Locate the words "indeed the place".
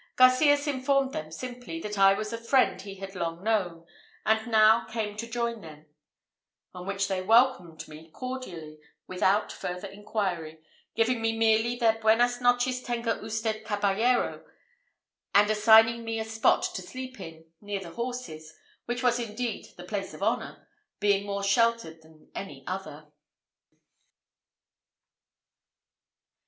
19.19-20.15